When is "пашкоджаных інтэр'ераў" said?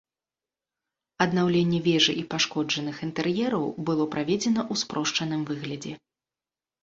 2.31-3.63